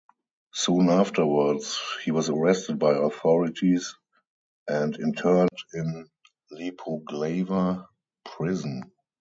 Soon 0.55 0.89
afterwards 0.89 1.79
he 2.03 2.09
was 2.09 2.27
arrested 2.27 2.79
by 2.79 2.95
authorities 2.95 3.93
and 4.67 4.95
interned 4.99 5.51
in 5.75 6.09
Lepoglava 6.49 7.85
prison. 8.25 8.91